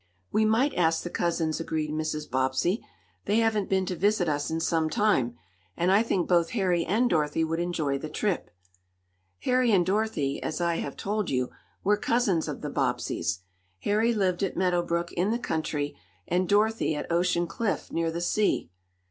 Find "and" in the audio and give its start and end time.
5.77-5.91, 6.83-7.07, 9.71-9.85, 16.27-16.49